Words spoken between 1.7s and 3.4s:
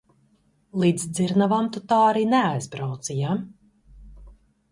tu tā arī neaizbrauci, ja?